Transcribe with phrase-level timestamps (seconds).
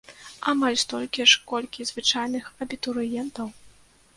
[0.51, 3.47] Амаль столькі ж, колькі звычайных абітурыентаў!